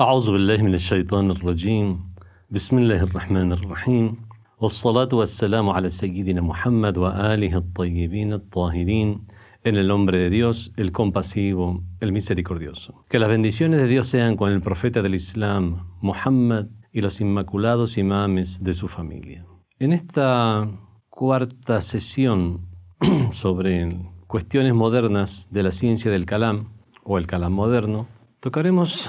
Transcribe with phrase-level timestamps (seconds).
[0.00, 2.14] أعوذ بالله من الشيطان الرجيم
[2.50, 4.16] بسم الله الرحمن الرحيم
[4.60, 9.26] والصلاة والسلام على سيدنا محمد وآله الطيبين الطاهرين
[9.64, 13.04] en el nombre de Dios, el compasivo, el misericordioso.
[13.08, 17.96] Que las bendiciones de Dios sean con el profeta del Islam, Muhammad, y los inmaculados
[17.96, 19.46] imames de su familia.
[19.78, 20.68] En esta
[21.08, 22.66] cuarta sesión
[23.30, 26.68] sobre cuestiones modernas de la ciencia del Kalam,
[27.04, 28.06] o el Kalam moderno,
[28.40, 29.08] tocaremos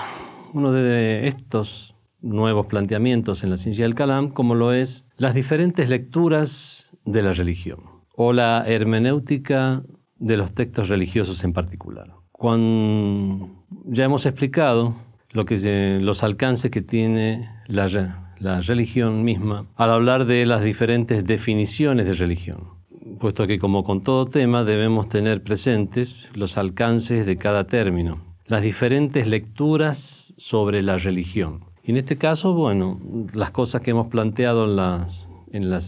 [0.52, 5.89] uno de estos nuevos planteamientos en la ciencia del Kalam, como lo es las diferentes
[5.89, 7.80] lecturas de la religión,
[8.15, 9.83] o la hermenéutica
[10.16, 12.15] de los textos religiosos en particular.
[12.33, 14.97] Cuando ya hemos explicado
[15.30, 22.06] lo que los alcances que tiene la religión misma al hablar de las diferentes definiciones
[22.06, 22.78] de religión
[23.19, 28.63] puesto que como con todo tema debemos tener presentes los alcances de cada término, las
[28.63, 31.65] diferentes lecturas sobre la religión.
[31.85, 32.99] Y en este caso, bueno,
[33.33, 35.81] las cosas que hemos planteado en, las, en la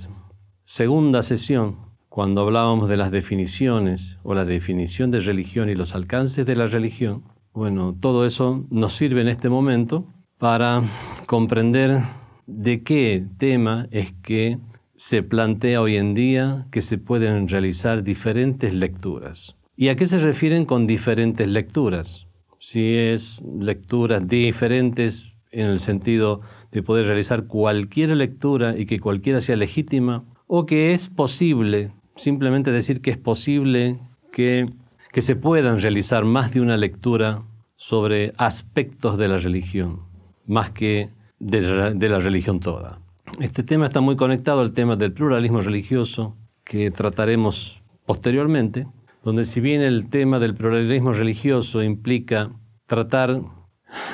[0.64, 1.77] segunda sesión,
[2.11, 6.66] cuando hablábamos de las definiciones o la definición de religión y los alcances de la
[6.66, 10.05] religión, bueno, todo eso nos sirve en este momento
[10.38, 10.83] para
[11.27, 12.00] comprender
[12.47, 14.58] de qué tema es que
[14.97, 19.56] se plantea hoy en día que se pueden realizar diferentes lecturas.
[19.77, 22.27] ¿Y a qué se refieren con diferentes lecturas?
[22.61, 29.41] Si es lecturas diferentes en el sentido de poder realizar cualquier lectura y que cualquiera
[29.41, 33.98] sea legítima, o que es posible, simplemente decir que es posible
[34.31, 34.69] que,
[35.11, 37.42] que se puedan realizar más de una lectura
[37.77, 40.00] sobre aspectos de la religión,
[40.47, 43.00] más que de, la religión toda.
[43.41, 48.86] Este tema está muy conectado al tema del pluralismo religioso que trataremos posteriormente,
[49.22, 52.50] donde si bien el tema del pluralismo religioso implica
[52.86, 53.40] tratar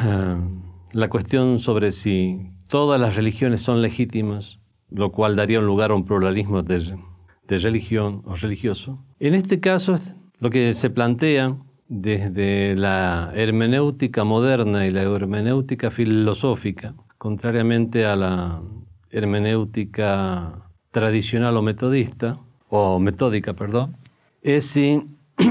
[0.05, 0.37] eh,
[0.93, 6.05] la cuestión sobre si todas las religiones son legítimas, lo cual daría lugar a un
[6.05, 6.97] pluralismo de,
[7.47, 9.99] de religión o religioso, en este caso
[10.39, 11.57] lo que se plantea
[11.89, 18.63] desde la hermenéutica moderna y la hermenéutica filosófica, contrariamente a la
[19.11, 22.39] hermenéutica tradicional o metodista,
[22.69, 23.97] o metódica, perdón,
[24.47, 25.03] es si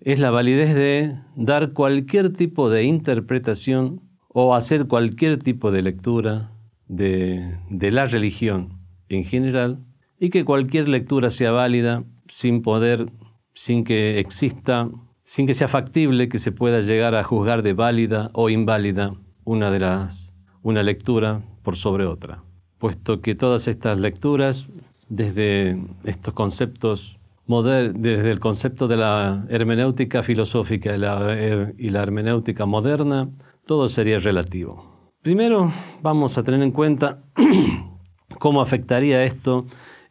[0.00, 6.50] es la validez de dar cualquier tipo de interpretación o hacer cualquier tipo de lectura
[6.88, 9.84] de, de la religión en general
[10.18, 13.12] y que cualquier lectura sea válida sin poder,
[13.54, 14.90] sin que exista
[15.22, 19.70] sin que sea factible que se pueda llegar a juzgar de válida o inválida una
[19.70, 22.42] de las una lectura por sobre otra,
[22.78, 24.66] puesto que todas estas lecturas
[25.08, 32.66] desde estos conceptos desde el concepto de la hermenéutica filosófica y la, y la hermenéutica
[32.66, 33.28] moderna,
[33.66, 35.10] todo sería relativo.
[35.22, 35.72] Primero
[36.02, 37.22] vamos a tener en cuenta
[38.38, 39.66] cómo afectaría esto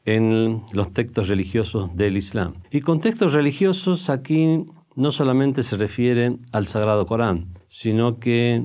[0.06, 2.56] en los textos religiosos del Islam.
[2.72, 4.66] Y con textos religiosos aquí
[4.96, 8.64] no solamente se refiere al Sagrado Corán, sino que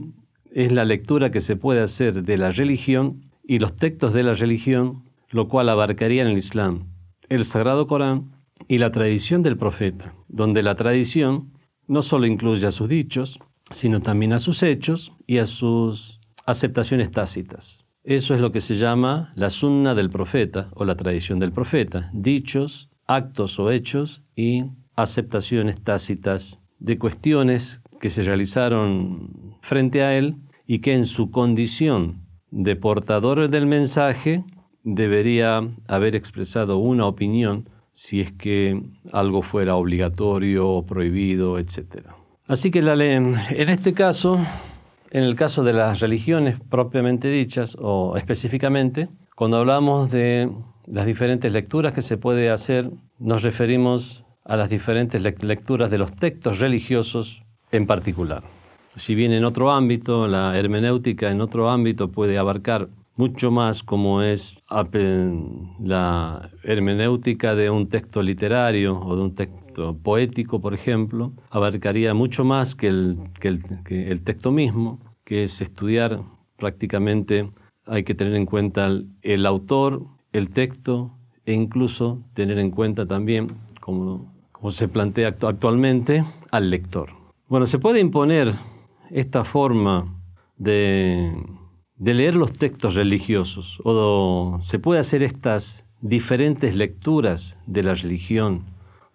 [0.53, 4.35] es la lectura que se puede hacer de la religión y los textos de la
[4.35, 6.87] religión, lo cual abarcaría en el Islam
[7.29, 8.33] el Sagrado Corán
[8.67, 11.53] y la tradición del profeta, donde la tradición
[11.87, 13.39] no solo incluye a sus dichos,
[13.71, 17.85] sino también a sus hechos y a sus aceptaciones tácitas.
[18.05, 22.11] Eso es lo que se llama la sunna del profeta o la tradición del profeta,
[22.15, 24.65] dichos, actos o hechos y
[24.97, 30.37] aceptaciones tácitas de cuestiones que se realizaron frente a él
[30.67, 34.45] y que en su condición de portador del mensaje
[34.85, 37.69] debería haber expresado una opinión
[38.01, 42.07] si es que algo fuera obligatorio o prohibido, etc.
[42.47, 44.39] Así que la ley, en este caso,
[45.11, 50.49] en el caso de las religiones propiamente dichas o específicamente, cuando hablamos de
[50.87, 52.89] las diferentes lecturas que se puede hacer,
[53.19, 57.43] nos referimos a las diferentes lecturas de los textos religiosos
[57.73, 58.45] en particular.
[58.95, 64.23] Si bien en otro ámbito, la hermenéutica en otro ámbito puede abarcar mucho más como
[64.23, 72.15] es la hermenéutica de un texto literario o de un texto poético, por ejemplo, abarcaría
[72.15, 76.23] mucho más que el, que el, texto mismo, que es estudiar
[76.57, 77.51] prácticamente,
[77.85, 78.89] hay que tener en cuenta
[79.21, 81.13] el autor, el texto
[81.45, 83.49] e incluso tener en cuenta también,
[83.81, 87.11] como como se plantea actualmente, al lector.
[87.49, 88.53] Bueno, se puede imponer
[89.11, 90.21] esta forma
[90.57, 91.33] de,
[91.99, 98.65] leer los textos religiosos o se puede hacer estas diferentes lecturas de la religión,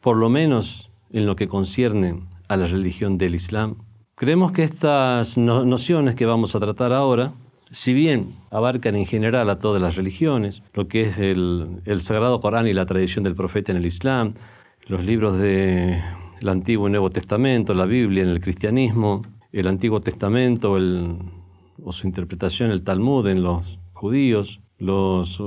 [0.01, 3.77] por lo menos en lo que concierne a la religión del Islam.
[4.15, 7.33] Creemos que estas nociones que vamos a tratar ahora,
[7.71, 12.67] si bien abarcan en general a todas las religiones, lo que es el, Sagrado Corán
[12.67, 14.33] y la tradición del profeta en el Islam,
[14.87, 16.01] los libros del
[16.47, 20.77] Antiguo y Nuevo Testamento, la Biblia en el cristianismo, el Antiguo Testamento
[21.81, 25.39] o su interpretación, el Talmud en los judíos, los,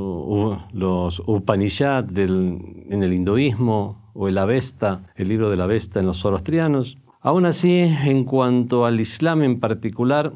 [0.73, 6.19] los Upanishad en el hinduismo o el Avesta, el libro de la Avesta en los
[6.19, 6.97] zoroastrianos,
[7.27, 10.33] Aún así, en cuanto al Islam en particular,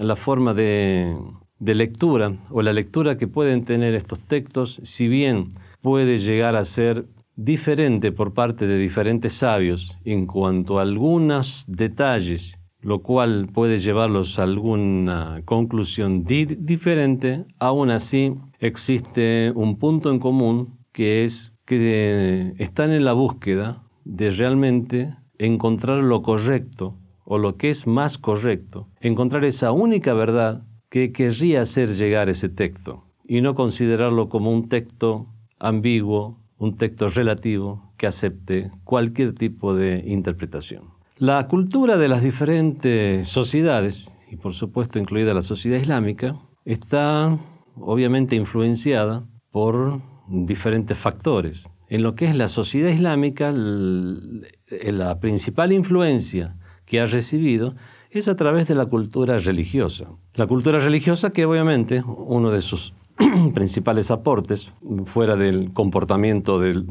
[0.00, 1.16] la forma de,
[1.60, 5.52] lectura o la lectura que pueden tener estos textos, si bien
[5.82, 7.06] puede llegar a ser
[7.36, 14.38] diferente por parte de diferentes sabios en cuanto a algunos detalles, lo cual puede llevarlos
[14.38, 22.92] a alguna conclusión diferente, aún así existe un punto en común que es que están
[22.92, 29.44] en la búsqueda de realmente encontrar lo correcto o lo que es más correcto, encontrar
[29.44, 35.28] esa única verdad que querría hacer llegar ese texto y no considerarlo como un texto
[35.58, 40.91] ambiguo, un texto relativo que acepte cualquier tipo de interpretación.
[41.22, 46.34] La cultura de las diferentes sociedades, y por supuesto incluida la sociedad islámica,
[46.64, 47.38] está
[47.76, 51.64] obviamente influenciada por diferentes factores.
[51.88, 57.76] En lo que es la sociedad islámica, la principal influencia que ha recibido
[58.10, 60.08] es a través de la cultura religiosa.
[60.34, 62.94] La cultura religiosa que obviamente uno de sus
[63.54, 64.72] principales aportes,
[65.04, 66.82] fuera del comportamiento de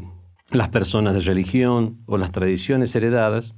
[0.52, 3.54] las personas de religión o las tradiciones heredadas,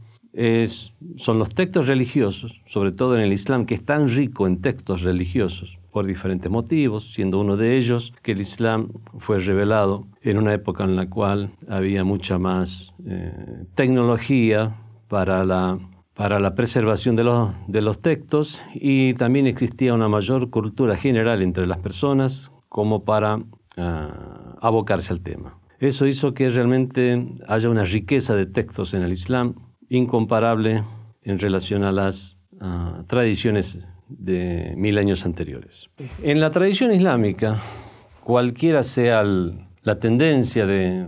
[1.16, 5.02] son los textos religiosos, sobre todo en el Islam, que es tan rico en textos
[5.02, 8.88] religiosos por diferentes motivos, siendo uno de ellos que el Islam
[9.18, 13.32] fue revelado en una época en la cual había mucha más eh,
[13.76, 14.74] tecnología
[15.06, 15.78] para la,
[16.14, 21.42] para la preservación de los, de los textos y también existía una mayor cultura general
[21.42, 23.38] entre las personas como para
[23.76, 25.58] ah, abocarse al tema.
[25.78, 29.54] Eso hizo que realmente haya una riqueza de textos en el Islam
[29.88, 30.84] incomparable
[31.22, 35.90] en relación a las ah, tradiciones de mil años anteriores.
[36.22, 37.60] En la tradición islámica,
[38.22, 41.06] cualquiera sea la tendencia de,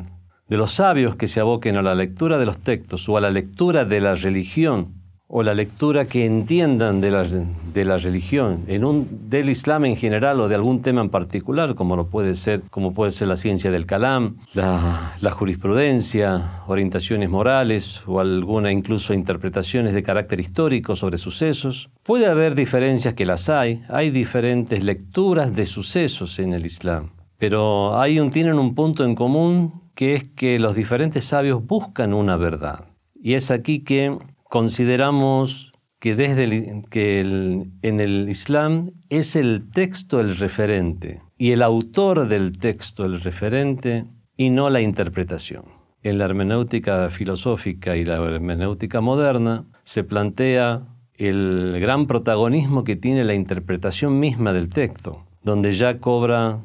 [0.48, 3.30] de los sabios que se aboquen a la lectura de los textos o a la
[3.30, 4.94] lectura de la religión
[5.28, 9.96] o la lectura que entiendan de la, de la religión, en un, del Islam en
[9.96, 13.36] general o de algún tema en particular, como, lo puede, ser, como puede ser la
[13.36, 20.94] ciencia del kalam, la, la jurisprudencia, orientaciones morales o alguna incluso interpretaciones de carácter histórico
[20.94, 21.90] sobre sucesos.
[22.04, 27.98] Puede haber diferencias que las hay, hay diferentes lecturas de sucesos en el Islam, pero
[27.98, 32.84] hay tienen un punto en común que es que los diferentes sabios buscan una verdad.
[33.20, 34.16] Y es aquí que
[34.48, 42.28] consideramos que, desde que en el Islam es el texto el referente y el autor
[42.28, 44.04] del texto el referente
[44.36, 45.64] y no la interpretación.
[46.02, 53.24] En la hermenéutica filosófica y la hermenéutica moderna se plantea el gran protagonismo que tiene
[53.24, 56.60] la interpretación misma del texto, donde ya cobra,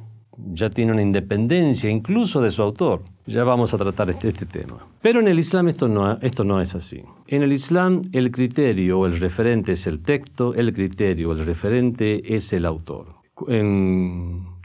[0.53, 3.03] ya tiene una independencia incluso de su autor.
[3.25, 4.85] Ya vamos a tratar este, este, tema.
[5.01, 7.03] Pero en el Islam esto no, esto no es así.
[7.27, 11.45] En el Islam el criterio o el referente es el texto, el criterio o el
[11.45, 13.15] referente es el autor.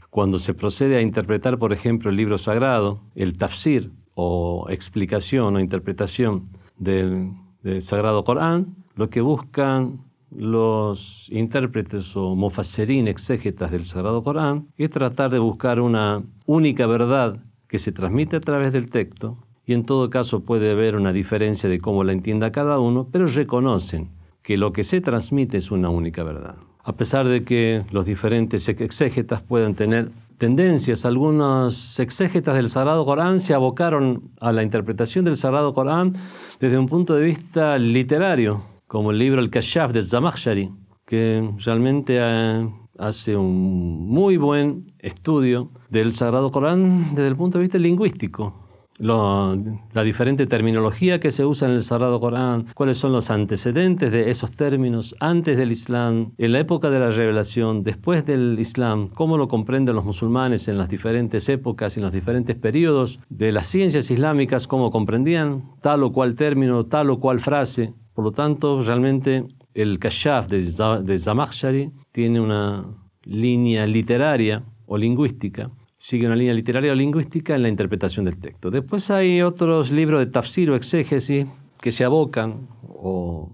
[0.09, 5.59] cuando se procede a interpretar, por ejemplo, el libro sagrado, el tafsir o explicación o
[5.59, 7.33] interpretación del,
[7.81, 15.31] Sagrado Corán, lo que buscan los intérpretes o mufasserín exégetas del Sagrado Corán es tratar
[15.31, 20.09] de buscar una única verdad que se transmite a través del texto y en todo
[20.09, 24.09] caso puede haber una diferencia de cómo la entienda cada uno, pero reconocen
[24.41, 26.55] que lo que se transmite es una única verdad.
[26.83, 33.41] A pesar de que los diferentes exégetas pueden tener tendencias, algunos exégetas del Sagrado Corán
[33.41, 36.15] se abocaron a la interpretación del Sagrado Corán
[36.61, 40.71] desde un punto de vista literario, como el libro El Kashaf de Zamakhshari,
[41.05, 42.69] que realmente eh,
[42.99, 48.63] hace un muy buen estudio del Sagrado Corán desde el punto de vista lingüístico.
[48.99, 54.31] la diferente terminología que se usa en el Sagrado Corán, cuáles son los antecedentes de
[54.31, 59.37] esos términos antes del Islam, en la época de la revelación, después del Islam, cómo
[59.37, 63.67] lo comprenden los musulmanes en las diferentes épocas y en los diferentes periodos de las
[63.67, 67.93] ciencias islámicas, cómo comprendían tal o cual término, tal o cual frase.
[68.15, 69.45] Por lo tanto, realmente
[69.77, 72.83] el Kashaf de, Zamakhshari tiene una
[73.25, 78.71] línea literaria o lingüística, sigue una línea literaria o lingüística en la interpretación del texto.
[78.71, 81.45] Después hay otros libros de tafsir o exégesis
[81.79, 82.69] que se abocan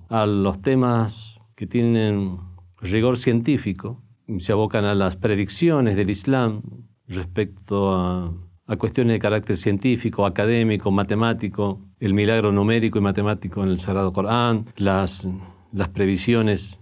[0.07, 2.37] a los temas que tienen
[2.79, 4.01] rigor científico,
[4.39, 6.61] se abocan a las predicciones del Islam
[7.09, 8.33] respecto a,
[8.77, 14.67] cuestiones de carácter científico, académico, matemático, el milagro numérico y matemático en el Sagrado Corán,
[14.77, 15.27] las,
[15.73, 16.79] las previsiones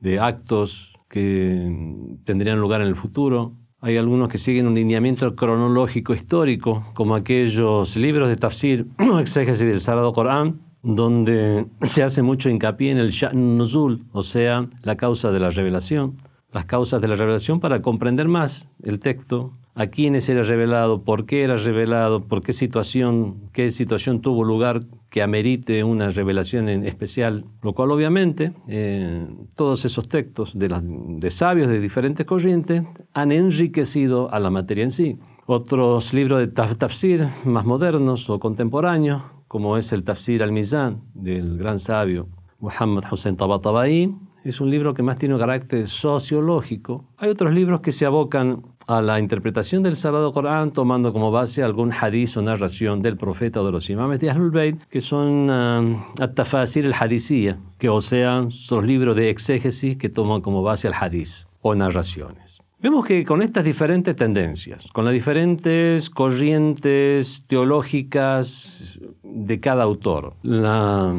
[0.00, 3.54] de actos que tendrían lugar en el futuro.
[3.80, 8.86] Hay algunos que siguen un lineamiento cronológico histórico, como aquellos libros de tafsir
[9.20, 14.68] exégesis del Sagrado Corán, donde se hace mucho hincapié en el Sha'n Nuzul, o sea,
[14.82, 16.16] la causa de la revelación,
[16.52, 21.26] las causas de la revelación para comprender más el texto, a quiénes era revelado, por
[21.26, 26.86] qué era revelado, por qué situación, qué situación tuvo lugar que amerite una revelación en
[26.86, 34.32] especial, lo cual obviamente eh, todos esos textos de, sabios de diferentes corrientes han enriquecido
[34.32, 35.18] a la materia en sí.
[35.44, 41.78] Otros libros de tafsir más modernos o contemporáneos, como es el Tafsir al-Mizan del gran
[41.78, 42.28] sabio
[42.58, 47.04] Muhammad Hussein Tabatabai, es un libro que más tiene un carácter sociológico.
[47.18, 51.62] Hay otros libros que se abocan a la interpretación del Sagrado Corán tomando como base
[51.62, 55.50] algún hadiz o narración del profeta o de los imames de Ahlul Bayt, que son
[55.50, 60.94] uh, At-Tafasir el-Hadithiyya, que o sea, son libros de exégesis que toman como base al
[60.94, 62.58] hadiz o narraciones.
[62.78, 71.14] Vemos que con estas diferentes tendencias, con las diferentes corrientes teológicas de cada autor, la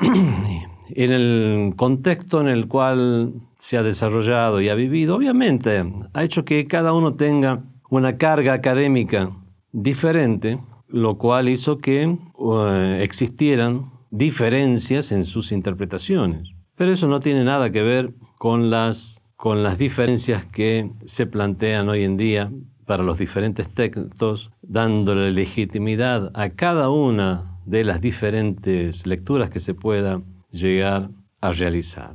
[0.88, 6.44] en el contexto en el cual se ha desarrollado y ha vivido, obviamente ha hecho
[6.44, 9.30] que cada uno tenga una carga académica
[9.72, 10.58] diferente,
[10.88, 12.66] lo cual hizo que uh,
[13.00, 16.50] existieran diferencias en sus interpretaciones.
[16.76, 21.88] Pero eso no tiene nada que ver con las, con las diferencias que se plantean
[21.88, 22.50] hoy en día
[22.86, 29.74] para los diferentes textos, dándole legitimidad a cada una de las diferentes lecturas que se
[29.74, 30.20] pueda
[30.52, 32.14] llegar a realizar.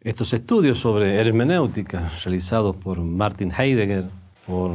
[0.00, 4.08] estos estudios sobre hermenéutica realizados por Martin Heidegger,
[4.46, 4.70] por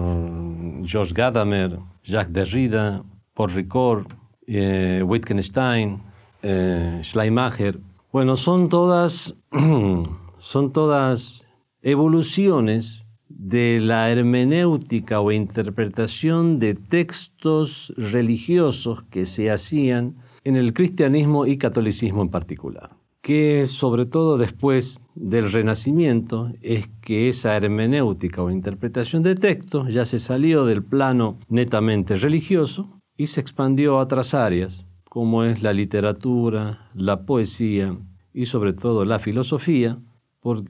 [0.84, 3.04] George Gadamer, Jacques Derrida,
[3.34, 4.06] por Ricord,
[4.46, 6.02] eh, Wittgenstein,
[6.44, 7.80] eh, Schleimacher,
[8.12, 9.36] bueno, son todas,
[10.38, 11.46] son todas
[11.82, 21.46] evoluciones de la hermenéutica o interpretación de textos religiosos que se hacían en el cristianismo
[21.46, 28.50] y catolicismo en particular, que sobre todo después del Renacimiento es que esa hermenéutica o
[28.50, 34.34] interpretación de textos ya se salió del plano netamente religioso y se expandió a otras
[34.34, 37.98] áreas, como es la literatura, la poesía
[38.34, 40.00] y sobre todo la filosofía,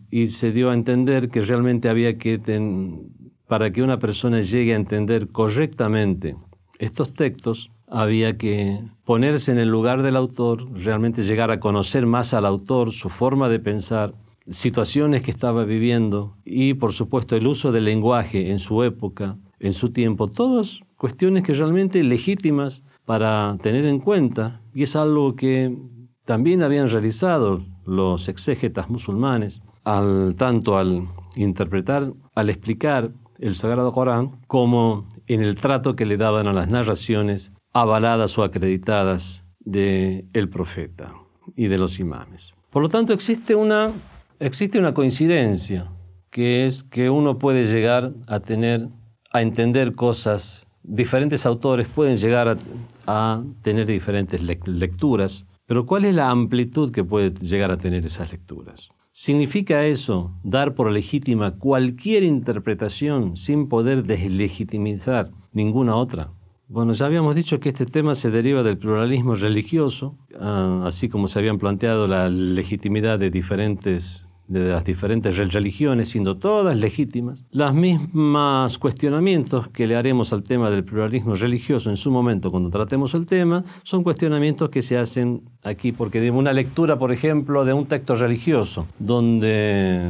[0.09, 2.41] y se dio a entender que realmente había que,
[3.47, 6.35] para que una persona llegue a entender correctamente
[6.79, 12.33] estos textos, había que ponerse en el lugar del autor, realmente llegar a conocer más
[12.33, 14.13] al autor, su forma de pensar,
[14.49, 19.73] situaciones que estaba viviendo y por supuesto el uso del lenguaje en su época, en
[19.73, 25.77] su tiempo, todas cuestiones que realmente legítimas para tener en cuenta y es algo que
[26.23, 34.39] también habían realizado los exégetas musulmanes, al, tanto al interpretar, al explicar el Sagrado Corán,
[34.47, 40.49] como en el trato que le daban a las narraciones avaladas o acreditadas del el
[40.49, 41.13] profeta
[41.55, 42.53] y de los imames.
[42.69, 43.91] Por lo tanto, existe una,
[44.39, 45.91] existe una coincidencia,
[46.29, 48.87] que es que uno puede llegar a tener,
[49.31, 52.57] a entender cosas, diferentes autores pueden llegar
[53.05, 58.31] a, tener diferentes lecturas, pero ¿cuál es la amplitud que puede llegar a tener esas
[58.31, 58.89] lecturas?
[59.11, 66.31] ¿Significa eso dar por legítima cualquier interpretación sin poder deslegitimizar ninguna otra?
[66.71, 71.27] Bueno, ya habíamos dicho que este tema se deriva del pluralismo religioso, ah, así como
[71.27, 77.73] se habían planteado la legitimidad de diferentes de las diferentes religiones, siendo todas legítimas, los
[77.73, 83.13] mismos cuestionamientos que le haremos al tema del pluralismo religioso en su momento cuando tratemos
[83.15, 87.73] el tema, son cuestionamientos que se hacen aquí, porque de una lectura, por ejemplo, de
[87.73, 90.09] un texto religioso, donde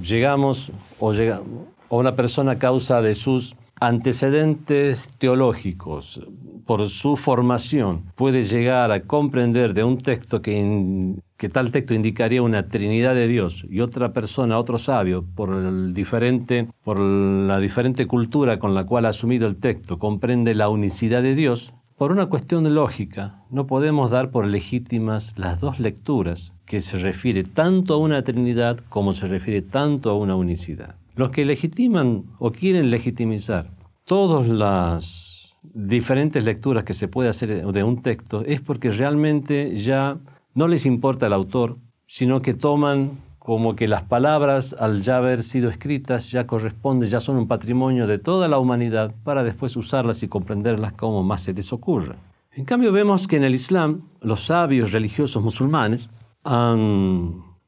[0.00, 0.70] llegamos
[1.00, 1.42] o, llega,
[1.88, 6.22] o una persona causa de sus antecedentes teológicos,
[6.64, 12.42] por su formación, puede llegar a comprender de un texto que, que tal texto indicaría
[12.42, 18.06] una Trinidad de Dios y otra persona, otro sabio, por, el diferente, por la diferente
[18.06, 22.26] cultura con la cual ha asumido el texto, comprende la unicidad de Dios, por una
[22.26, 27.94] cuestión de lógica, no podemos dar por legítimas las dos lecturas, que se refiere tanto
[27.94, 30.96] a una Trinidad como se refiere tanto a una unicidad.
[31.16, 33.70] Los que legitiman o quieren legitimizar
[34.04, 40.18] todas las diferentes lecturas que se puede hacer de un texto es porque realmente ya
[40.54, 45.42] no les importa el autor, sino que toman como que las palabras, al ya haber
[45.42, 50.22] sido escritas, ya corresponden, ya son un patrimonio de toda la humanidad para después usarlas
[50.22, 52.16] y comprenderlas como más se les ocurra.
[52.52, 56.10] En cambio vemos que en el Islam los sabios religiosos musulmanes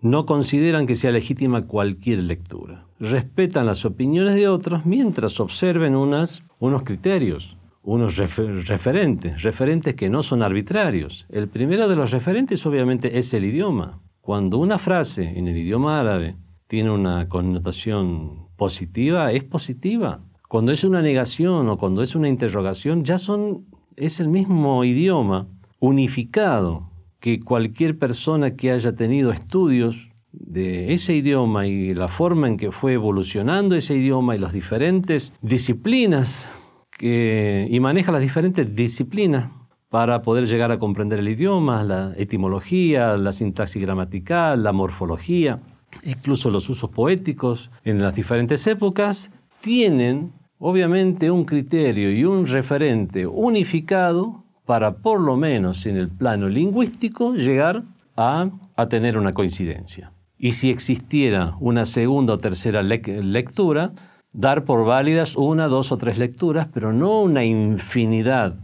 [0.01, 2.87] no consideran que sea legítima cualquier lectura.
[3.01, 10.23] Respetan las opiniones de otros mientras observen unas, unos criterios, unos referentes, referentes que no
[10.23, 11.27] son arbitrarios.
[11.31, 14.01] El primero de los referentes obviamente es el idioma.
[14.21, 16.37] Cuando una frase en el idioma árabe
[16.67, 20.21] tiene una connotación positiva, es positiva.
[20.49, 25.47] Cuando es una negación o cuando es una interrogación, ya son, es el mismo idioma
[25.81, 26.91] unificado
[27.21, 32.71] que cualquier persona que haya tenido estudios de ese idioma y la forma en que
[32.71, 36.49] fue evolucionando ese idioma y las diferentes disciplinas
[36.91, 39.51] que, y maneja las diferentes disciplinas
[39.89, 45.61] para poder llegar a comprender el idioma, la etimología, la sintaxis gramatical, la morfología,
[46.05, 53.27] incluso los usos poéticos en las diferentes épocas, tienen obviamente un criterio y un referente
[53.27, 57.85] unificado para por lo menos en el plano lingüístico llegar
[58.19, 58.51] a,
[58.91, 60.13] tener una coincidencia.
[60.37, 63.93] Y si existiera una segunda o tercera lectura,
[64.35, 68.57] dar por válidas una, dos o tres lecturas, pero no una infinidad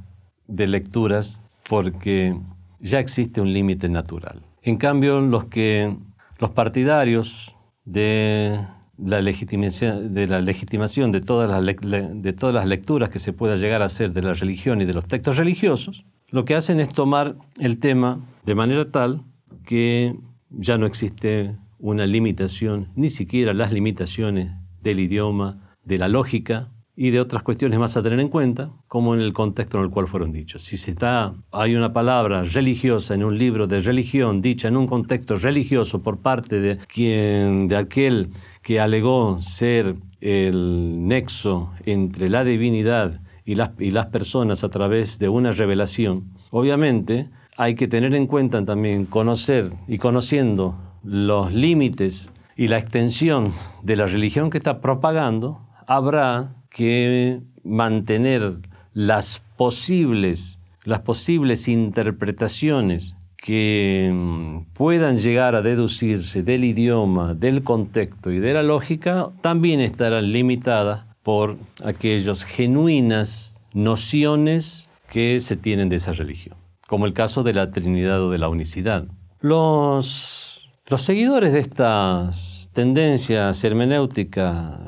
[0.47, 2.39] de lecturas porque
[2.81, 4.43] ya existe un límite natural.
[4.61, 5.97] En cambio, los, que,
[6.39, 7.57] los partidarios
[7.87, 8.61] de
[8.99, 11.77] la, de, la legitimación de todas las,
[12.23, 14.95] de todas las lecturas que se pueda llegar a hacer de la religión y de
[14.95, 19.23] los textos religiosos, lo que hacen es tomar el tema de manera tal
[19.65, 20.17] que
[20.51, 27.11] ya no existe una limitación, ni siquiera las limitaciones del idioma, de la lógica y
[27.11, 30.07] de otras cuestiones más a tener en cuenta, como en el contexto en el cual
[30.07, 30.63] fueron dichos.
[30.63, 34.87] Si se está, hay una palabra religiosa en un libro de religión dicha en un
[34.87, 38.31] contexto religioso por parte de quien, de aquel
[38.63, 45.19] que alegó ser el nexo entre la divinidad y las, y las personas a través
[45.19, 52.31] de una revelación, obviamente hay que tener en cuenta también conocer y conociendo los límites
[52.57, 53.53] y la extensión
[53.83, 58.59] de la religión que está propagando, habrá que mantener
[58.93, 68.31] las posibles, las posibles interpretaciones que mm, puedan llegar a deducirse del idioma, del contexto
[68.31, 75.97] y de la lógica, también estarán limitadas por aquellas genuinas nociones que se tienen de
[75.97, 79.05] esa religión, como el caso de la Trinidad o de la unicidad.
[79.41, 84.79] Los, los seguidores de estas tendencias hermenéuticas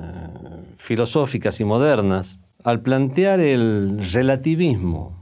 [0.77, 5.17] filosóficas y modernas, al plantear el relativismo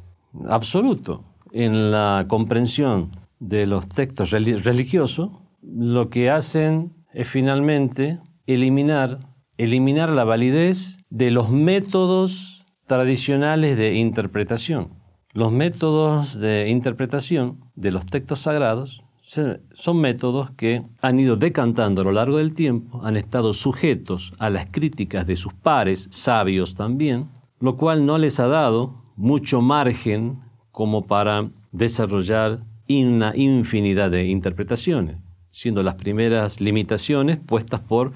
[0.48, 5.30] absoluto en la comprensión de los textos religiosos,
[5.62, 9.20] lo que hacen es finalmente eliminar,
[9.56, 14.90] eliminar la validez de los métodos tradicionales de interpretación.
[15.32, 22.04] Los métodos de interpretación de los textos sagrados son métodos que han ido decantando a
[22.04, 27.30] lo largo del tiempo, han estado sujetos a las críticas de sus pares, sabios también,
[27.58, 30.40] lo cual no les ha dado mucho margen
[30.72, 35.16] como para desarrollar una infinidad de interpretaciones,
[35.50, 38.12] siendo las primeras limitaciones puestas por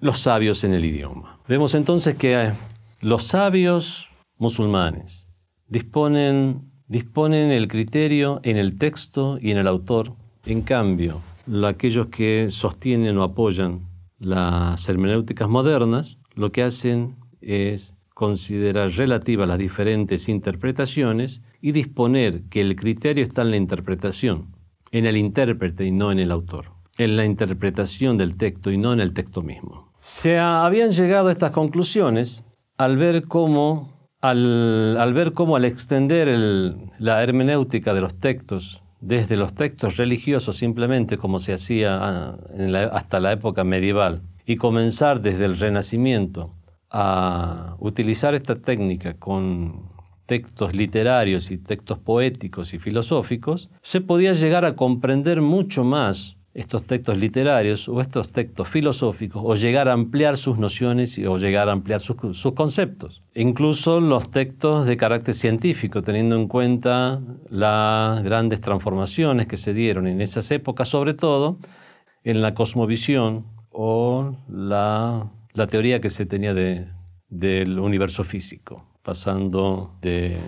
[0.00, 1.40] los sabios en el idioma.
[1.48, 2.52] Vemos entonces que eh,
[3.00, 5.26] los sabios musulmanes
[5.66, 10.12] disponen, disponen el criterio en el texto y en el autor
[10.46, 11.22] en cambio,
[11.66, 13.80] aquellos que sostienen o apoyan
[14.18, 22.60] las hermenéuticas modernas, lo que hacen es considerar relativas las diferentes interpretaciones y disponer que
[22.60, 24.54] el criterio está en la interpretación,
[24.92, 28.92] en el intérprete y no en el autor, en la interpretación del texto y no
[28.92, 29.92] en el texto mismo.
[29.98, 32.44] Se habían llegado a estas conclusiones
[32.78, 36.28] al ver cómo, al, ver cómo al extender
[36.98, 42.38] la hermenéutica de los textos desde los textos religiosos simplemente como se hacía ah,
[42.92, 46.54] hasta la época medieval y comenzar desde el Renacimiento
[46.90, 49.90] a utilizar esta técnica con
[50.26, 56.86] textos literarios y textos poéticos y filosóficos, se podía llegar a comprender mucho más estos
[56.86, 61.72] textos literarios o estos textos filosóficos o llegar a ampliar sus nociones o llegar a
[61.72, 62.16] ampliar sus,
[62.54, 63.22] conceptos.
[63.34, 70.06] incluso los textos de carácter científico, teniendo en cuenta las grandes transformaciones que se dieron
[70.06, 71.58] en esas épocas, sobre todo
[72.24, 75.30] en la cosmovisión o la,
[75.70, 80.38] teoría que se tenía del universo físico, pasando de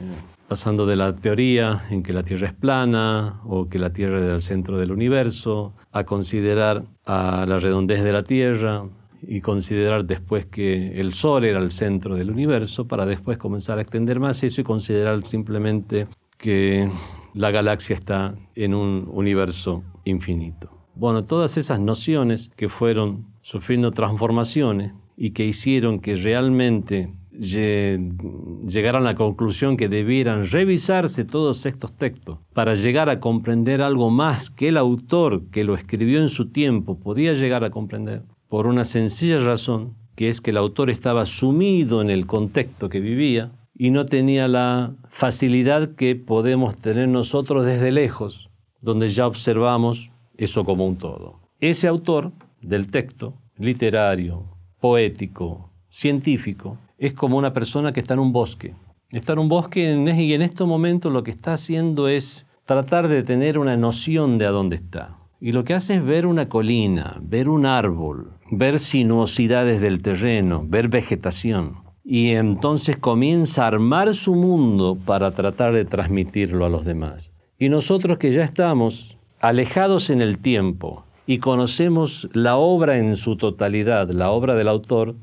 [0.48, 4.28] pasando de la teoría en que la Tierra es plana o que la Tierra es
[4.28, 8.84] el centro del universo, a considerar a la redondez de la Tierra
[9.20, 13.82] y considerar después que el Sol era el centro del universo, para después comenzar a
[13.82, 16.06] extender más eso y considerar simplemente
[16.38, 16.90] que
[17.34, 20.70] la galaxia está en un universo infinito.
[20.94, 29.12] Bueno, todas esas nociones que fueron sufriendo transformaciones y que hicieron que realmente llegaran a
[29.12, 34.68] la conclusión que debieran revisarse todos estos textos para llegar a comprender algo más que
[34.68, 39.38] el autor que lo escribió en su tiempo podía llegar a comprender, por una sencilla
[39.38, 44.04] razón, que es que el autor estaba sumido en el contexto que vivía y no
[44.06, 50.96] tenía la facilidad que podemos tener nosotros desde lejos, donde ya observamos eso como un
[50.96, 51.38] todo.
[51.60, 58.32] Ese autor del texto, literario, poético, científico, es como una persona que está en un
[58.32, 58.74] bosque.
[59.10, 63.22] Está en un bosque y en estos momentos lo que está haciendo es tratar de
[63.22, 65.16] tener una noción de a dónde está.
[65.40, 70.64] Y lo que hace es ver una colina, ver un árbol, ver sinuosidades del terreno,
[70.66, 76.86] ver vegetación y entonces comienza a armar su mundo para tratar de transmitirlo a los
[76.86, 77.32] demás.
[77.58, 83.36] Y nosotros que ya estamos alejados en el tiempo y conocemos la obra en su
[83.36, 85.16] totalidad, la obra del autor,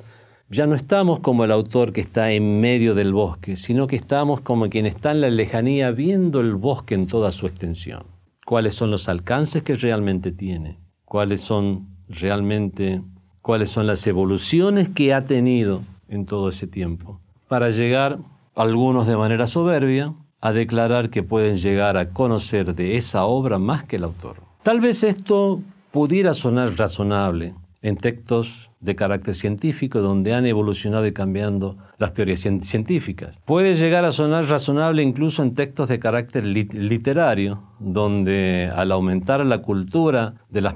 [0.50, 4.42] ya no estamos como el autor que está en medio del bosque, sino que estamos
[4.42, 8.04] como quien está en la lejanía viendo el bosque en toda su extensión.
[8.46, 10.80] ¿Cuáles son los alcances que realmente tiene?
[11.04, 13.02] ¿Cuáles son realmente,
[13.42, 15.82] cuáles son las evoluciones que ha tenido?
[16.08, 18.20] en todo ese tiempo, para llegar,
[18.56, 23.84] algunos de manera soberbia, a declarar que pueden llegar a conocer de esa obra más
[23.84, 24.38] que el autor.
[24.64, 31.12] Tal vez esto pudiera sonar razonable en textos de carácter científico donde han evolucionado y
[31.12, 33.40] cambiando las teorías científicas.
[33.46, 39.62] Puede llegar a sonar razonable incluso en textos de carácter literario, donde al aumentar la
[39.62, 40.76] cultura de las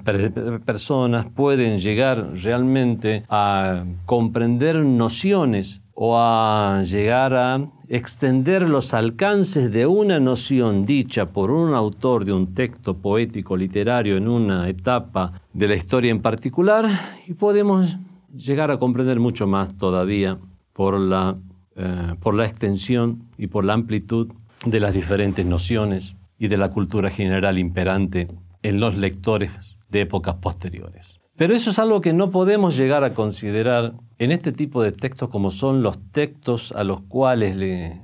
[0.65, 9.85] personas pueden llegar realmente a comprender nociones o a llegar a extender los alcances de
[9.85, 15.67] una noción dicha por un autor de un texto poético literario en una etapa de
[15.67, 16.87] la historia en particular
[17.27, 17.97] y podemos
[18.33, 20.37] llegar a comprender mucho más todavía
[20.71, 21.35] por la,
[21.75, 24.31] eh, por la extensión y por la amplitud
[24.65, 28.29] de las diferentes nociones y de la cultura general imperante
[28.63, 29.51] en los lectores
[29.89, 31.18] de épocas posteriores.
[31.39, 35.29] Pero eso es algo que no podemos llegar a considerar en este tipo de textos
[35.29, 37.55] como son los textos a los cuales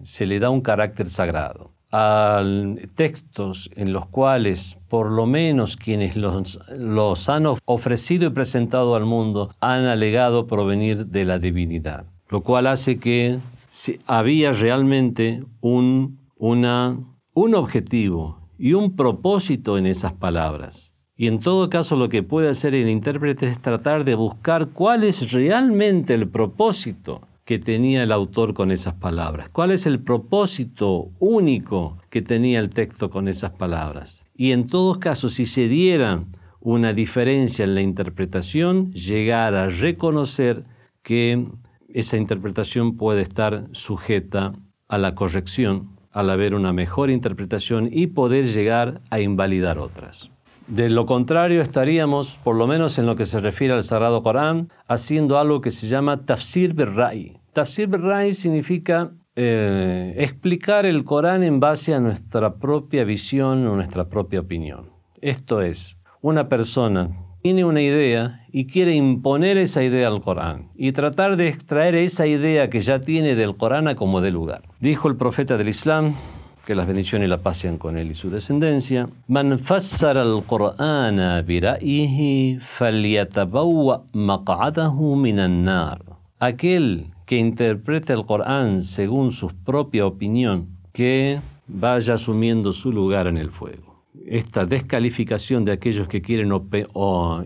[0.03, 1.73] se le da un carácter sagrado.
[2.95, 9.53] Textos en los cuales por lo menos quienes los, han ofrecido y presentado al mundo
[9.59, 13.39] han alegado provenir de la divinidad, lo cual hace que
[14.07, 21.95] había realmente un, un objetivo y un propósito en esas palabras y en todo caso
[21.95, 27.21] lo que puede hacer el intérprete es tratar de buscar cuál es realmente el propósito
[27.45, 32.71] que tenía el autor con esas palabras, cuál es el propósito único que tenía el
[32.71, 34.23] texto con esas palabras.
[34.35, 36.23] Y en todos casos, si se diera
[36.59, 40.65] una diferencia en la interpretación, llegar a reconocer
[41.03, 41.43] que
[41.93, 44.53] esa interpretación puede estar sujeta
[44.87, 50.31] a la corrección al haber una mejor interpretación y poder llegar a invalidar otras.
[50.67, 54.69] De lo contrario, estaríamos, por lo menos en lo que se refiere al Sagrado Corán,
[54.87, 57.37] haciendo algo que se llama Tafsir Birra'i.
[57.53, 64.09] Tafsir Birra'i significa eh, explicar el Corán en base a nuestra propia visión o nuestra
[64.09, 64.89] propia opinión.
[65.21, 70.93] Esto es, una persona tiene una idea y quiere imponer esa idea al Corán y
[70.93, 74.63] tratar de extraer esa idea que ya tiene del Corán a como de lugar.
[74.79, 76.15] Dijo el profeta del Islam,
[76.65, 79.07] que las bendiciones la pasen con él y su descendencia.
[79.27, 86.01] Man fassara al-Qur'ana bira'yihi falyatabawwa maq'adahu minan nar.
[86.39, 93.37] Aquel que interprete el Corán según su propia opinión, que vaya asumiendo su lugar en
[93.37, 94.03] el fuego.
[94.25, 96.51] Esta descalificación de aquellos que quieren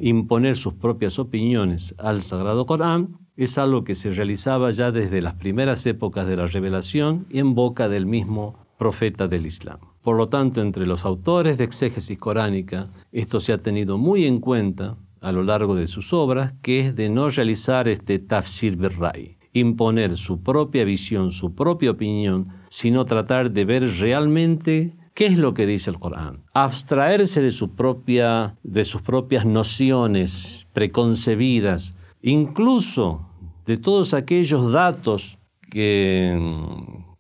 [0.02, 5.34] imponer sus propias opiniones al Sagrado Corán es algo que se realizaba ya desde las
[5.34, 9.78] primeras épocas de la revelación y en boca del mismo profeta del Islam.
[10.02, 14.40] Por lo tanto, entre los autores de exégesis coránica, esto se ha tenido muy en
[14.40, 19.38] cuenta a lo largo de sus obras, que es de no realizar este tafsir birrai,
[19.54, 25.54] imponer su propia visión, su propia opinión, sino tratar de ver realmente qué es lo
[25.54, 33.28] que dice el Corán, abstraerse de, su propia, de sus propias nociones preconcebidas, incluso
[33.66, 35.38] de todos aquellos datos
[35.70, 36.34] que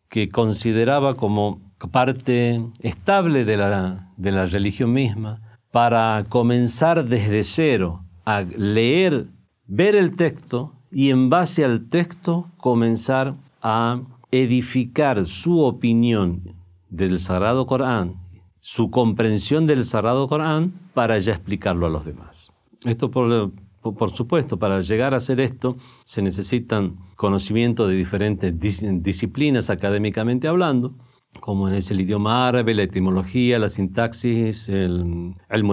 [0.09, 5.41] que consideraba como parte estable de la, de la religión misma,
[5.71, 9.27] para comenzar desde cero a leer,
[9.67, 16.55] ver el texto y en base al texto comenzar a edificar su opinión
[16.89, 18.15] del Sagrado Corán,
[18.59, 22.51] su comprensión del Sagrado Corán para ya explicarlo a los demás.
[22.83, 28.53] Esto por, por supuesto, para llegar a hacer esto se necesitan conocimientos de diferentes
[29.01, 30.95] disciplinas académicamente hablando,
[31.39, 35.63] como es el idioma árabe, la etimología, la sintaxis, el, el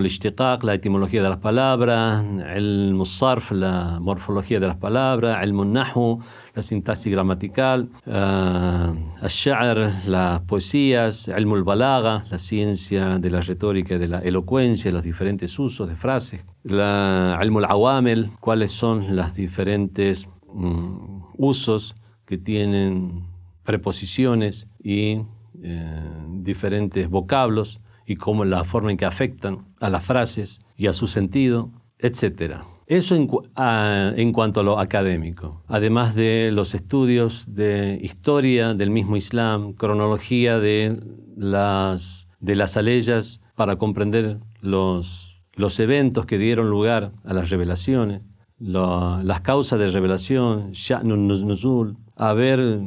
[0.63, 6.21] la etimología de las palabras, el musarf, la morfología de las palabras, el nahu,
[6.55, 14.09] la sintaxis gramatical, uh, el las poesías, el mulbalaga, la ciencia de la retórica de
[14.09, 21.21] la elocuencia, los diferentes usos de frases, la, el awamel, cuáles son los diferentes mm,
[21.37, 23.27] usos que tienen
[23.65, 25.21] preposiciones y
[25.69, 30.93] eh, diferentes vocablos y cómo la forma en que afectan a las frases y a
[30.93, 32.59] su sentido, etc.
[32.87, 39.73] Eso en, cuanto a lo académico, además de los estudios de historia del mismo Islam,
[39.73, 41.01] cronología de
[41.37, 48.23] las, de las aleyas para comprender los, los eventos que dieron lugar a las revelaciones,
[48.61, 52.81] las causas de revelación, Sha'nun Nuzul, haber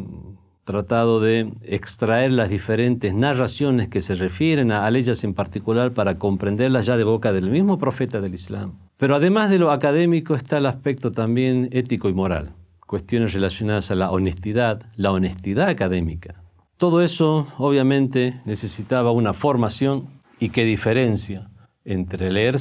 [0.70, 6.86] tratado de extraer las diferentes narraciones que se refieren a ellas en particular para comprenderlas
[6.86, 8.74] ya de boca del mismo profeta del Islam.
[8.98, 12.54] Pero además de lo académico está el aspecto también ético y moral,
[12.86, 16.44] cuestiones relacionadas a la honestidad, la honestidad académica.
[16.78, 21.50] Todo eso obviamente necesitaba una formación y qué diferencia
[21.84, 22.58] entre leer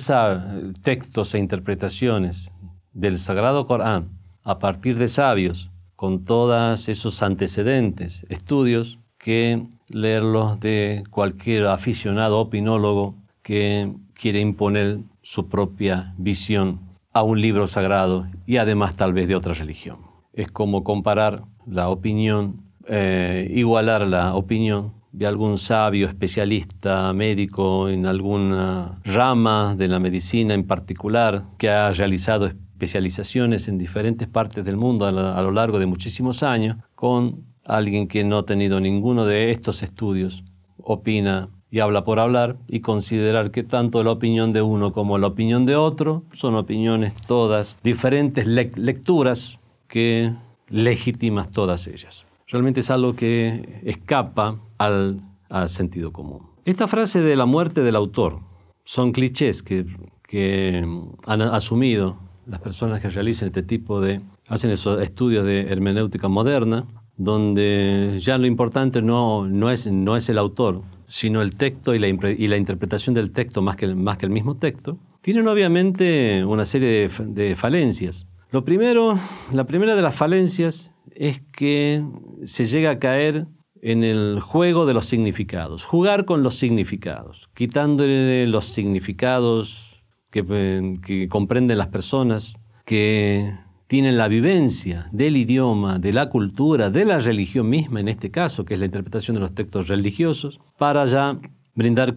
[0.81, 2.51] textos e interpretaciones
[2.95, 4.09] del Sagrado Corán
[4.45, 13.17] a partir de sabios con todos esos antecedentes, estudios, que leerlos de cualquier aficionado opinólogo
[13.43, 16.79] que quiere imponer su propia visión
[17.13, 19.99] a un libro sagrado y además tal vez de otra religión.
[20.33, 28.07] Es como comparar la opinión, eh, igualar la opinión de algún sabio, especialista, médico en
[28.07, 32.47] alguna rama de la medicina en particular que ha realizado
[32.79, 38.23] especializaciones en diferentes partes del mundo a, lo largo de muchísimos años, con alguien que
[38.23, 40.45] no ha tenido ninguno de estos estudios,
[40.81, 45.27] opina y habla por hablar y considerar que tanto la opinión de uno como la
[45.27, 50.33] opinión de otro son opiniones todas, diferentes lecturas que
[50.69, 52.27] legítimas todas ellas.
[52.47, 56.47] Realmente es algo que escapa al, al, sentido común.
[56.65, 58.39] Esta frase de la muerte del autor
[58.85, 59.85] son clichés que,
[60.23, 60.87] que
[61.27, 66.87] han asumido las personas que realizan este tipo de, hacen esos estudios de hermenéutica moderna,
[67.17, 71.99] donde ya lo importante no, no, es, no es el autor, sino el texto y
[71.99, 75.47] la, y la interpretación del texto más que, el, más que el mismo texto, tienen
[75.49, 78.27] obviamente una serie de, de falencias.
[78.51, 79.19] Lo primero,
[79.53, 82.03] la primera de las falencias es que
[82.45, 83.47] se llega a caer
[83.83, 89.88] en el juego de los significados, jugar con los significados, quitándole los significados
[90.31, 93.55] que, comprenden las personas, que
[93.87, 98.65] tienen la vivencia del idioma, de la cultura, de la religión misma, en este caso,
[98.65, 101.39] que es la interpretación de los textos religiosos, para ya
[101.75, 102.15] brindar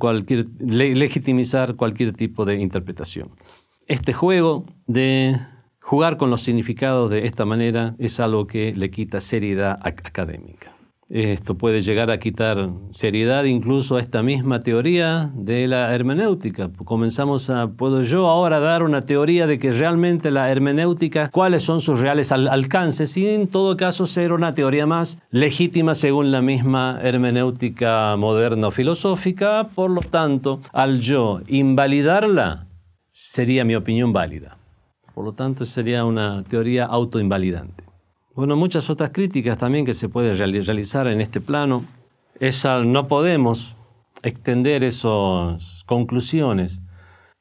[0.59, 3.29] legitimizar cualquier tipo de interpretación.
[3.87, 5.39] Este juego de
[5.79, 10.73] jugar con los significados de esta manera es algo que le quita seriedad académica.
[11.13, 16.71] Esto puede llegar a quitar seriedad incluso a esta misma teoría de la hermenéutica.
[16.85, 21.81] Comenzamos a, puedo yo ahora dar una teoría de que realmente la hermenéutica, cuáles son
[21.81, 26.97] sus reales alcances y en todo caso ser una teoría más legítima según la misma
[27.03, 29.67] hermenéutica moderna o filosófica.
[29.75, 32.67] Por lo tanto, al yo invalidarla,
[33.09, 34.55] sería mi opinión válida.
[35.13, 37.90] Por lo tanto, sería una teoría autoinvalidante.
[38.41, 41.85] Bueno, muchas otras críticas también que se puede realizar en este plano
[42.39, 43.75] es al no podemos
[44.23, 46.81] extender esas conclusiones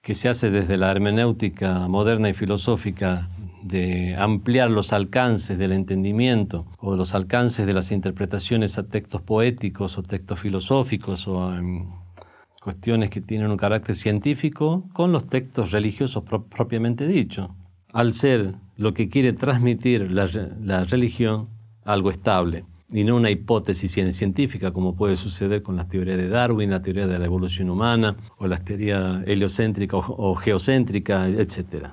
[0.02, 3.30] que se hace desde la hermenéutica moderna y filosófica
[3.62, 9.96] de ampliar los alcances del entendimiento o los alcances de las interpretaciones a textos poéticos
[9.96, 11.88] o textos filosóficos o en
[12.60, 17.56] cuestiones que tienen un carácter científico con los textos religiosos propiamente dicho.
[17.92, 21.48] Al ser lo que quiere transmitir la, religión
[21.85, 26.70] algo estable y no una hipótesis científica como puede suceder con la teoría de Darwin,
[26.70, 31.88] la teoría de la evolución humana o la teoría heliocéntrica o, geocéntrica, etc.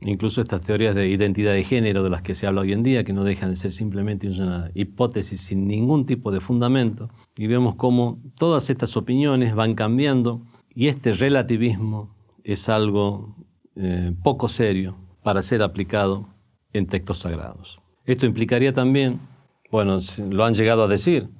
[0.00, 3.04] incluso estas teorías de identidad de género de las que se habla hoy en día,
[3.04, 7.76] que no dejan de ser simplemente una hipótesis sin ningún tipo de fundamento, y vemos
[7.76, 10.42] cómo todas estas opiniones van cambiando
[10.74, 13.36] y este relativismo es algo
[13.76, 16.28] eh, poco serio para ser aplicado
[16.72, 17.80] en textos sagrados.
[18.04, 19.18] Esto implicaría también,
[19.72, 19.96] bueno,
[20.30, 21.30] lo han llegado a decir,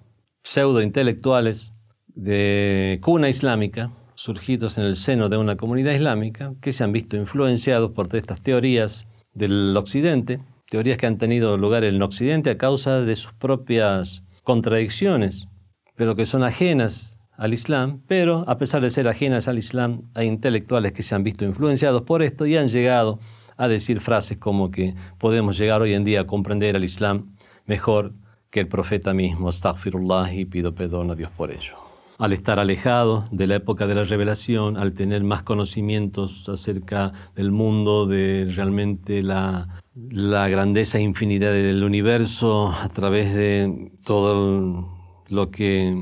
[0.42, 1.72] pseudo intelectuales
[2.09, 7.16] de cuna islámica, surgidos en el seno de una comunidad islámica, que se han visto
[7.16, 13.03] influenciados por estas teorías del Occidente, teorías que han tenido lugar en Occidente a causa
[13.03, 15.46] de sus propias contradicciones,
[15.94, 20.27] pero que son ajenas al Islam, pero a pesar de ser ajenas al Islam, hay
[20.27, 23.20] intelectuales que se han visto influenciados por esto y han llegado
[23.57, 28.14] a decir frases como que podemos llegar hoy en día a comprender al Islam mejor
[28.51, 31.75] que el profeta mismo, astaghfirullah y pido perdón a Dios por ello.
[32.19, 37.51] Al estar alejado de la época de la revelación, al tener más conocimientos acerca del
[37.51, 44.97] mundo, de realmente la, grandeza e infinidad del universo, a través de todo
[45.29, 45.95] lo que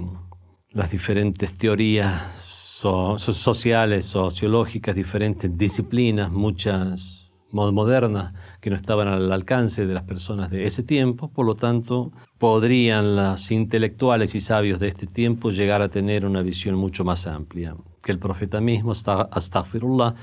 [0.71, 7.24] las diferentes teorías sociales, sociológicas, diferentes disciplinas, muchas
[7.55, 12.13] modernas, que no estaban al alcance de las personas de ese tiempo, por lo tanto,
[12.39, 17.27] podrían los intelectuales y sabios de este tiempo llegar a tener una visión mucho más
[17.27, 17.77] amplia.
[18.03, 20.15] Que el profeta mismo, astaghfirullah,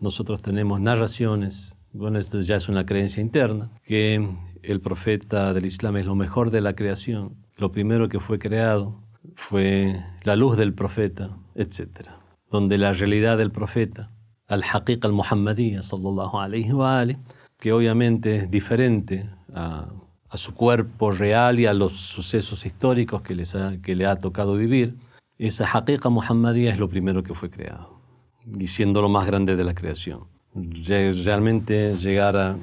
[0.00, 4.28] nosotros tenemos narraciones, bueno, esto ya es una creencia interna, que
[4.62, 9.00] el profeta del Islam es lo mejor de la creación, lo primero que fue creado
[9.34, 12.10] fue la luz del profeta, etc.
[12.50, 14.10] Donde la realidad del profeta,
[14.48, 17.18] al-haqiqa al-muhammadiyya, sallallahu alayhi wa alayhi,
[17.58, 19.88] que obviamente es diferente a,
[20.34, 24.94] su cuerpo real y a los sucesos históricos que, les que le ha tocado vivir,
[25.38, 28.00] esa haqiqa muhammadía es lo primero que fue creado,
[28.44, 30.24] y siendo lo más grande de la creación.
[30.54, 32.56] Realmente llegar a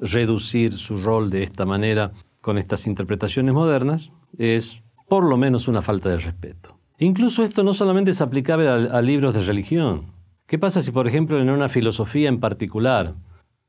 [0.00, 5.82] reducir su rol de esta manera con estas interpretaciones modernas es por lo menos una
[5.82, 6.78] falta de respeto.
[6.98, 10.19] Incluso esto no solamente es aplicable a libros de religión.
[10.50, 13.14] ¿Qué pasa si, por ejemplo, en una filosofía en particular,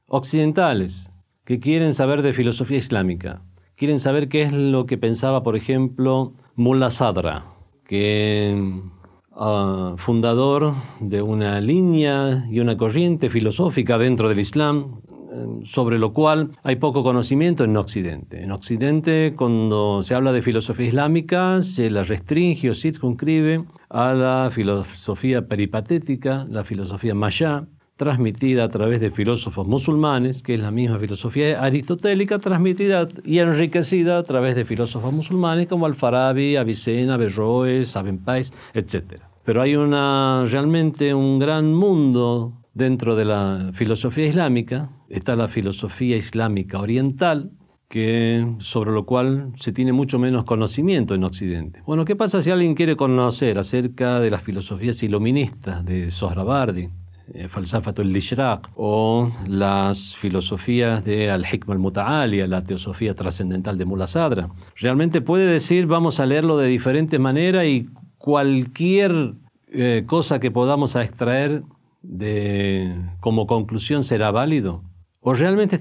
[0.08, 1.12] occidentales
[1.46, 3.44] que quieren saber de filosofía islámica,
[3.76, 7.46] quieren saber qué es lo que pensaba, por ejemplo, Mullah Sadra,
[7.86, 8.82] que
[9.30, 16.14] uh, fundador de una línea y una corriente filosófica dentro del Islam, eh, sobre lo
[16.14, 18.42] cual hay poco conocimiento en Occidente.
[18.42, 24.50] En Occidente, cuando se habla de filosofía islámica, se la restringe o circunscribe a la
[24.52, 27.66] filosofía peripatética, la filosofía maya,
[27.98, 34.18] transmitida a través de filósofos musulmanes, que es la misma filosofía aristotélica, transmitida y enriquecida
[34.18, 39.22] a través de filósofos musulmanes como Al-Farabi, Avicena, Berroes, Abenpais, etc.
[39.44, 46.16] Pero hay una, realmente un gran mundo dentro de la filosofía islámica, está la filosofía
[46.16, 47.52] islámica oriental,
[47.92, 51.84] que, sobre lo cual se tiene mucho menos conocimiento en Occidente.
[51.86, 56.90] Bueno, ¿qué pasa si alguien quiere conocer acerca de las filosofías iluministas de Sohrabardi,
[57.34, 64.50] eh, Falsafatul Lishraq o las filosofías de Al-Hikma al-Muta'aliya, la teosofía trascendental de Mullah Sadra.
[64.78, 69.34] Realmente puede decir, vamos a leerlo de diferente manera y cualquier
[69.68, 71.64] eh, cosa que podamos extraer
[72.04, 74.82] de, como conclusión será válido.
[75.24, 75.80] ¿O realmente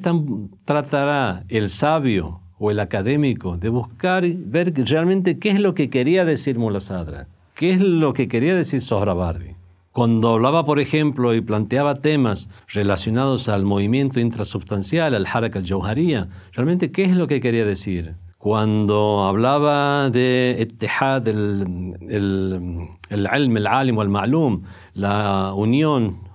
[0.67, 6.27] tratará el sabio o el académico de buscar, ver realmente qué es lo que quería
[6.27, 7.27] decir Mullah Sadra?
[7.55, 9.55] ¿Qué es lo que quería decir Sohrabardi?
[9.93, 16.93] Cuando hablaba, por ejemplo, y planteaba temas relacionados al movimiento intrasubstancial, al harak al-jawhariyya, realmente,
[16.93, 18.17] ¿qué es lo que quería decir?
[18.37, 26.30] Cuando hablaba de ittihad, el, el, el ilm, el alim o el ma'lum, la unión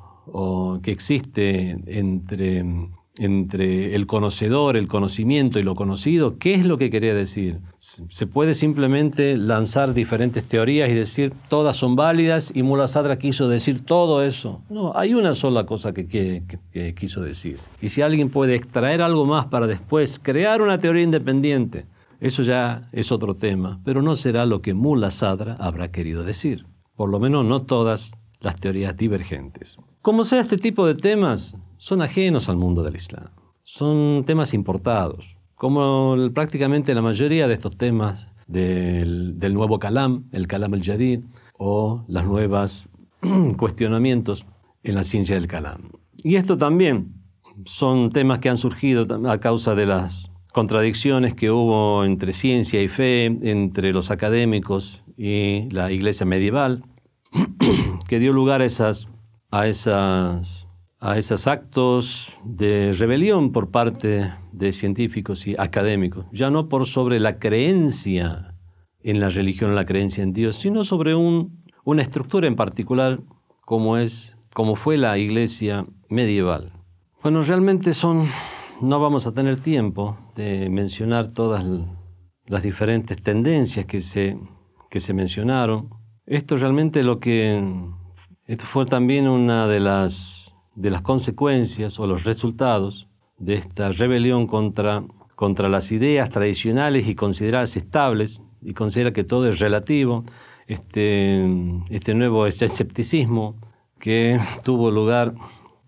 [0.82, 2.64] que existe entre
[3.18, 7.60] entre el conocedor, el conocimiento y lo conocido, ¿qué es lo que quería decir?
[7.78, 13.48] Se puede simplemente lanzar diferentes teorías y decir todas son válidas y Mullah Sadra quiso
[13.48, 14.62] decir todo eso.
[14.70, 17.58] No, hay una sola cosa que, que, quiso decir.
[17.82, 21.86] Y si alguien puede extraer algo más para después crear una teoría independiente,
[22.20, 26.66] eso ya es otro tema, pero no será lo que Mullah Sadra habrá querido decir.
[26.95, 29.78] Por lo menos no todas las teorías divergentes.
[30.06, 33.26] Como sea este tipo de temas, son ajenos al mundo del Islam.
[33.64, 40.76] Son temas importados, como prácticamente la mayoría de estos temas del, nuevo Kalam, el Kalam
[40.76, 41.22] al-Jadid,
[41.58, 42.88] o las nuevas
[43.58, 44.45] cuestionamientos
[44.84, 45.89] en la ciencia del Kalam.
[46.18, 47.12] Y esto también
[47.66, 52.89] son temas que han surgido a causa de las contradicciones que hubo entre ciencia y
[52.89, 56.84] fe, entre los académicos y la iglesia medieval,
[58.08, 59.08] que dio lugar a esas
[59.60, 60.66] a esas
[60.99, 67.20] a esos actos de rebelión por parte de científicos y académicos, ya no por sobre
[67.20, 68.56] la creencia
[69.03, 73.22] en la religión, la creencia en Dios, sino sobre un, una estructura en particular
[73.66, 76.74] como es, como fue la iglesia medieval.
[77.22, 78.28] Bueno, realmente son,
[78.82, 81.64] no vamos a tener tiempo de mencionar todas
[82.47, 84.39] las diferentes tendencias que se,
[84.89, 85.89] que se mencionaron.
[86.26, 87.64] Esto realmente lo que,
[88.48, 94.46] esto fue también una de las de las consecuencias o los resultados de esta rebelión
[94.46, 95.04] contra,
[95.36, 100.26] contra las ideas tradicionales y consideradas estables, y considera que todo es relativo,
[100.68, 101.46] este,
[101.89, 103.56] este nuevo escepticismo
[104.00, 105.36] que tuvo lugar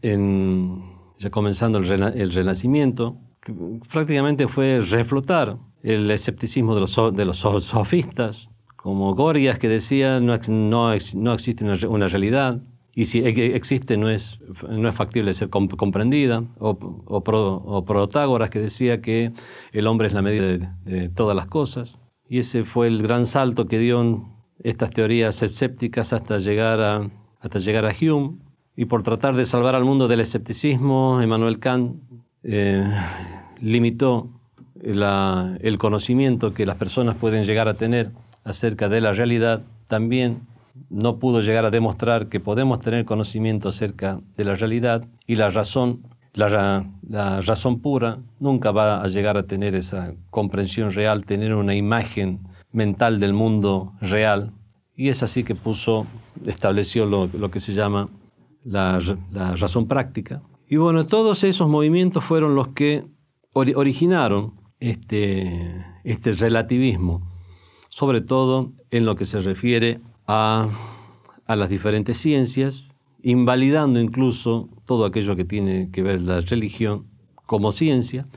[0.02, 0.84] en,
[1.18, 3.54] ya comenzando el, el Renacimiento, que
[3.92, 8.50] prácticamente fue reflotar el escepticismo de los, de los sofistas,
[8.88, 12.62] como Gorias que decía no, no, no existe una, realidad,
[12.96, 19.02] y si existe no es, no es factible ser comprendida, o, o, Protágoras que decía
[19.02, 19.34] que
[19.74, 23.68] el hombre es la medida de, todas las cosas, y ese fue el gran salto
[23.68, 24.26] que dio
[24.64, 27.10] estas teorías escépticas hasta llegar a,
[27.42, 28.38] hasta llegar a Hume,
[28.78, 31.98] y por tratar de salvar al mundo del escepticismo, Emmanuel Kant
[32.44, 32.90] eh,
[33.60, 34.30] limitó
[34.82, 38.12] el conocimiento que las personas pueden llegar a tener
[38.48, 40.48] acerca de la realidad también
[40.90, 45.50] no pudo llegar a demostrar que podemos tener conocimiento acerca de la realidad y la
[45.50, 46.86] razón, la,
[47.42, 52.40] razón pura nunca va a llegar a tener esa comprensión real, tener una imagen
[52.72, 54.54] mental del mundo real.
[54.96, 56.08] Y es así que puso,
[56.46, 58.08] estableció lo, que se llama
[58.64, 59.00] la,
[59.56, 60.42] razón práctica.
[60.70, 63.06] Y bueno, todos esos movimientos fueron los que
[63.54, 67.37] originaron este, este relativismo,
[67.90, 70.70] sobre todo en lo que se refiere a,
[71.48, 72.88] las diferentes ciencias,
[73.24, 77.08] invalidando incluso todo aquello que tiene que ver la religión
[77.46, 78.28] como ciencia,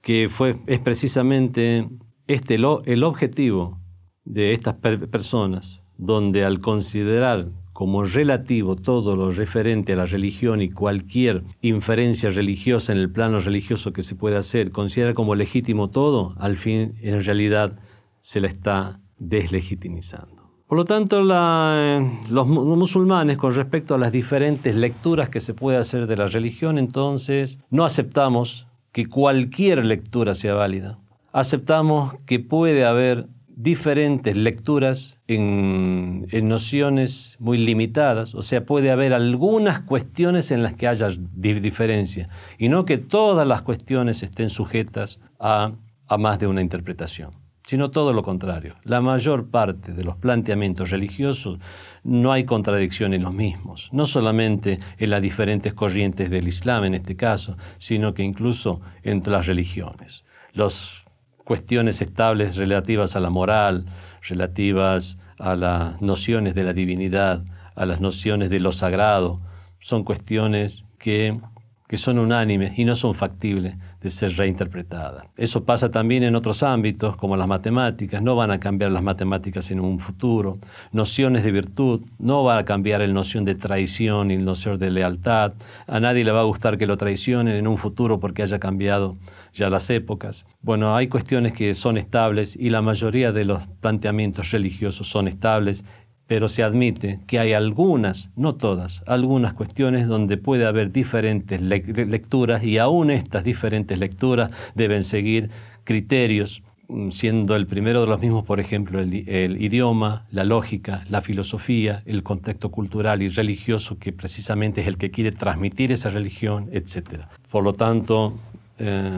[0.00, 1.88] que fue, es precisamente
[2.26, 3.78] este el objetivo
[4.24, 10.70] de estas personas, donde al considerar como relativo todo lo referente a la religión y
[10.70, 16.34] cualquier inferencia religiosa en el plano religioso que se pueda hacer, considera como legítimo todo,
[16.38, 17.78] al fin en realidad
[18.24, 20.50] se la está deslegitimizando.
[20.66, 26.06] Por lo tanto, los musulmanes, con respecto a las diferentes lecturas que se puede hacer
[26.06, 30.98] de la religión, entonces no aceptamos que cualquier lectura sea válida.
[31.32, 39.80] Aceptamos que puede haber diferentes lecturas en, nociones muy limitadas, o sea, puede haber algunas
[39.80, 45.74] cuestiones en las que haya diferencia, y no que todas las cuestiones estén sujetas a
[46.16, 48.76] más de una interpretación sino todo lo contrario.
[48.84, 51.58] La mayor parte de los planteamientos religiosos
[52.02, 56.94] no hay contradicción en los mismos, no solamente en las diferentes corrientes del Islam en
[56.94, 60.24] este caso, sino que incluso entre las religiones.
[60.52, 61.04] Las
[61.38, 63.86] cuestiones estables relativas a la moral,
[64.22, 67.44] relativas a las nociones de la divinidad,
[67.74, 69.40] a las nociones de lo sagrado,
[69.80, 71.40] son cuestiones que,
[71.88, 75.28] que son unánimes y no son factibles de ser reinterpretada.
[75.34, 78.20] Eso pasa también en otros ámbitos, como las matemáticas.
[78.20, 80.58] No van a cambiar las matemáticas en un futuro.
[80.92, 84.90] Nociones de virtud, no va a cambiar el noción de traición y el noción de
[84.90, 85.54] lealtad.
[85.86, 89.16] A nadie le va a gustar que lo traicionen en un futuro porque haya cambiado
[89.54, 90.46] ya las épocas.
[90.60, 95.82] Bueno, hay cuestiones que son estables y la mayoría de los planteamientos religiosos son estables
[96.26, 102.64] pero se admite que hay algunas, no todas, algunas cuestiones donde puede haber diferentes lecturas
[102.64, 105.50] y aún estas diferentes lecturas deben seguir
[105.84, 111.20] criterios, mm, siendo el primero de los mismos, por ejemplo, el, idioma, la lógica, la
[111.20, 116.70] filosofía, el contexto cultural y religioso que precisamente es el que quiere transmitir esa religión,
[116.72, 117.24] etc.
[117.50, 118.38] Por lo tanto,
[118.78, 119.10] eh,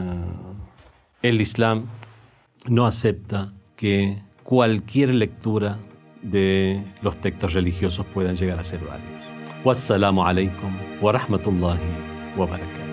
[1.21, 1.85] el Islam
[2.69, 5.77] no acepta que cualquier lectura
[6.21, 9.23] de los textos religiosos puedan llegar a ser válidos.
[9.63, 11.79] Wassalamu alaikum wa rahmatullahi
[12.37, 12.87] wa barakatuh.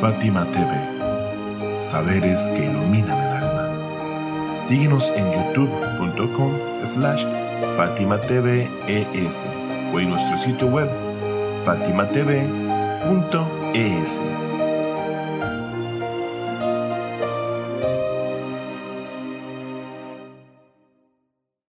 [0.00, 4.56] Fátima TV, saberes que iluminan el alma.
[4.56, 6.52] Síguenos en youtube.com
[6.84, 7.24] slash
[7.76, 9.46] Fátima TV ES
[9.92, 10.90] o en nuestro sitio web
[11.64, 12.44] fatimatv.es.